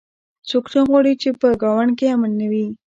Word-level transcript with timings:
څوک 0.49 0.65
نه 0.73 0.81
غواړي 0.87 1.13
چې 1.21 1.29
په 1.41 1.47
ګاونډ 1.61 1.91
کې 1.97 2.05
امن 2.15 2.31
نه 2.41 2.47
وي 2.51 2.65